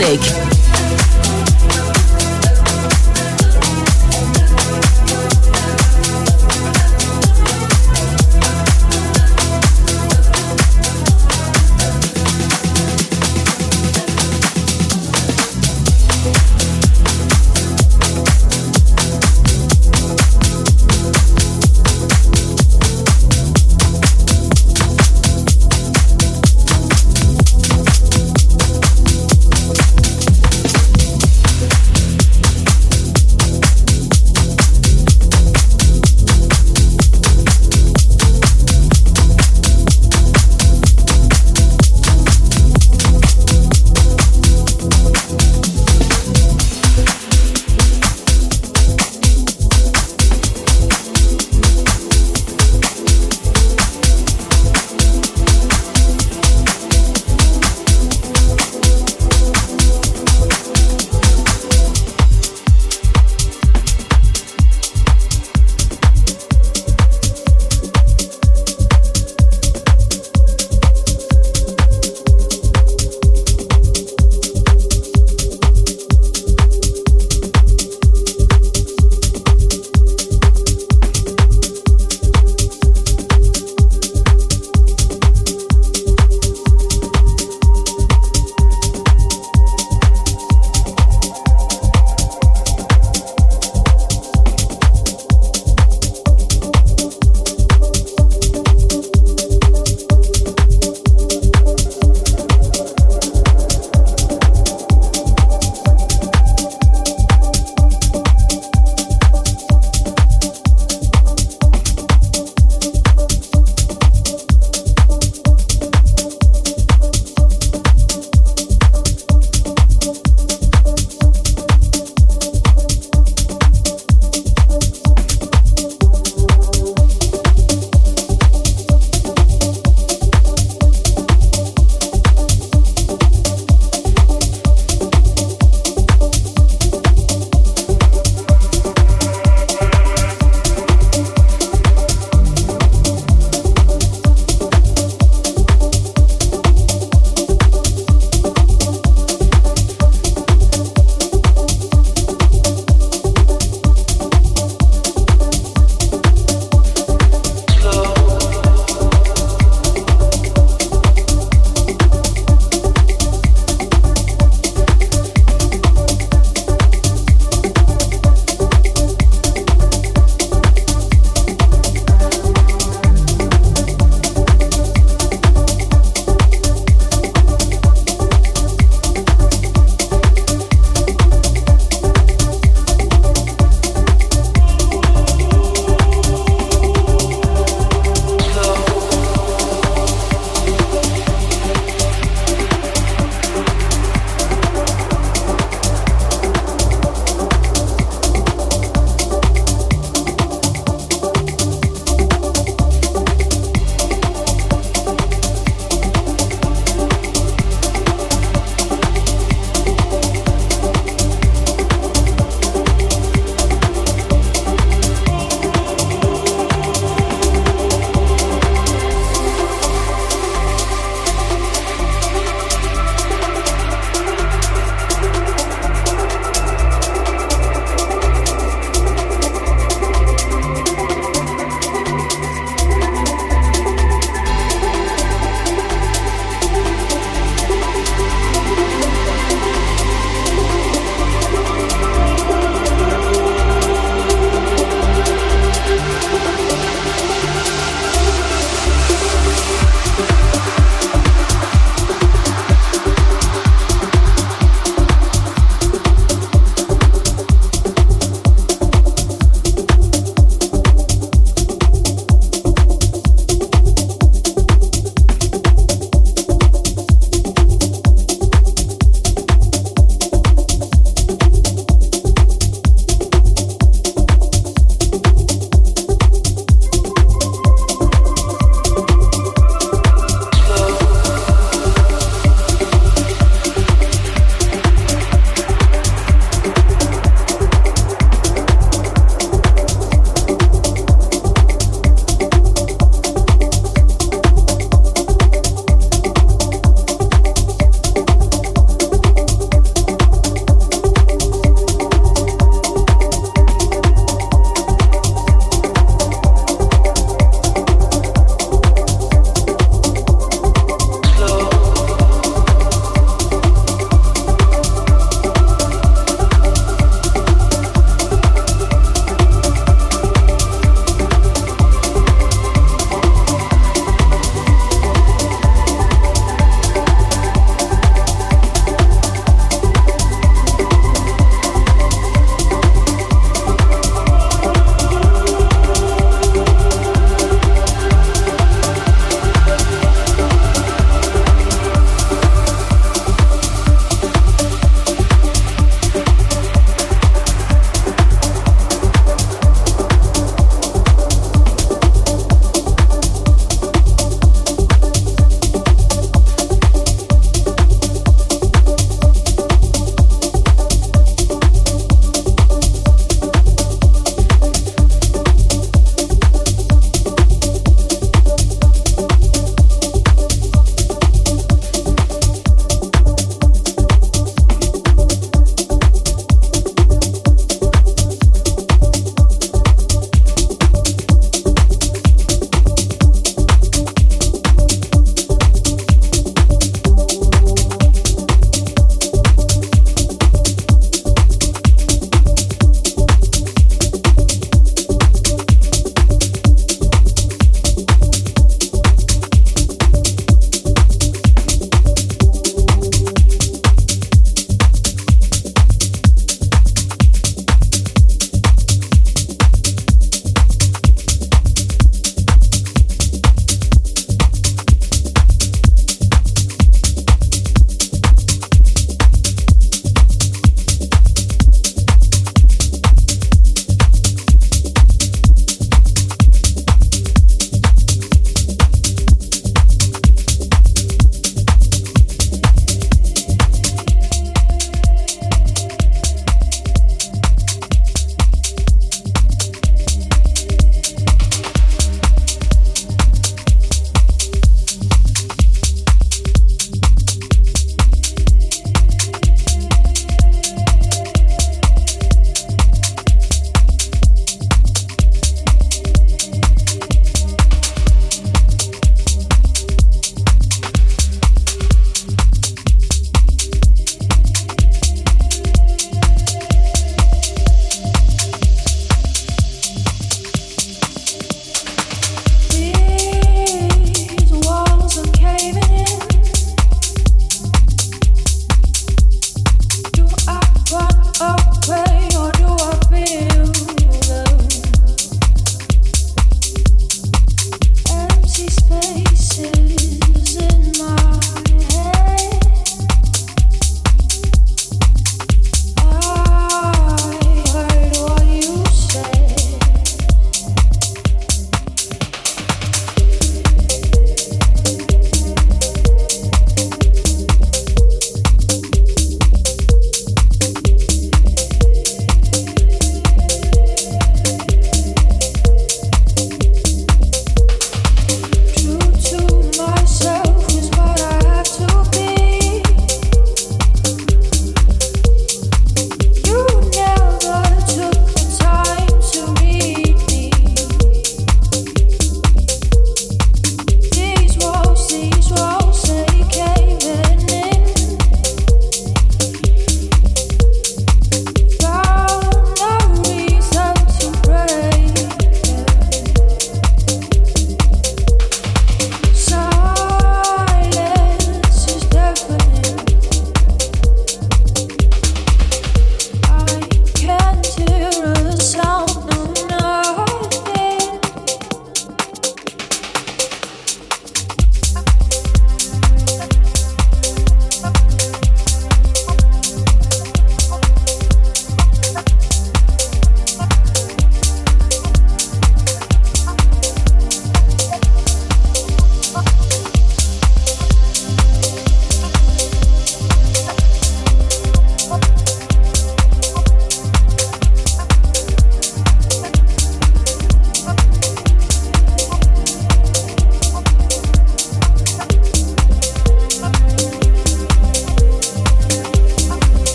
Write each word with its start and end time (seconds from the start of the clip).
Music. 0.00 0.39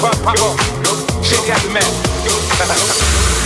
Time. 0.00 0.10
Pop, 0.10 0.22
pop 0.22 0.42
off. 0.42 1.24
Shake 1.24 1.50
out 1.50 1.72
mat. 1.72 3.45